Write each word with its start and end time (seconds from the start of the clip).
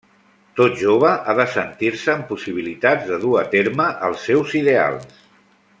Tot 0.59 0.77
jove 0.83 1.11
ha 1.17 1.35
de 1.39 1.45
sentir-se 1.57 2.11
amb 2.15 2.25
possibilitats 2.31 3.07
de 3.11 3.21
dur 3.27 3.37
a 3.43 3.47
terme 3.55 3.91
els 4.09 4.25
seus 4.31 4.57
ideals. 4.63 5.25